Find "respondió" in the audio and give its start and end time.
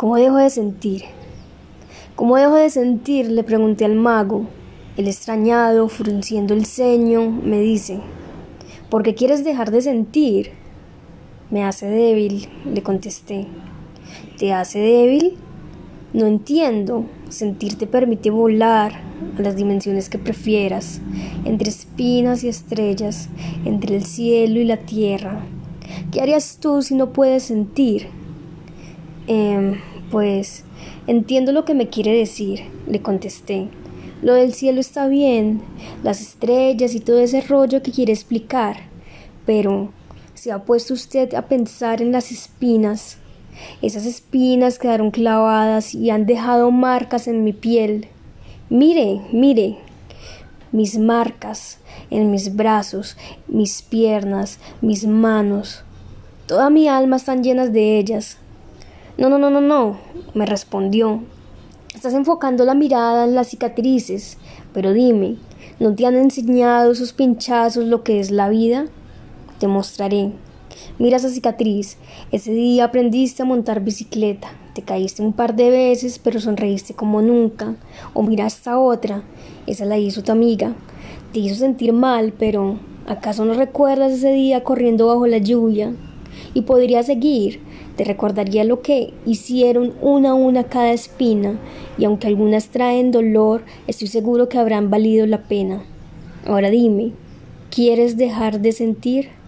60.46-61.20